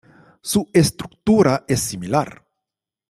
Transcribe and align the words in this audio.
Su 0.41 0.67
estructura 0.73 1.63
es 1.67 1.79
similar. 1.79 2.43